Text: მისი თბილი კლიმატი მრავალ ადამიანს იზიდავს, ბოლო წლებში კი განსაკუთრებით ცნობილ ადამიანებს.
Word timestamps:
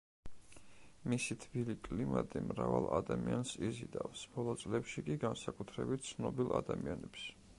მისი 1.11 1.35
თბილი 1.41 1.75
კლიმატი 1.87 2.41
მრავალ 2.53 2.87
ადამიანს 3.01 3.53
იზიდავს, 3.69 4.25
ბოლო 4.39 4.57
წლებში 4.63 5.07
კი 5.11 5.21
განსაკუთრებით 5.27 6.09
ცნობილ 6.11 6.53
ადამიანებს. 6.63 7.27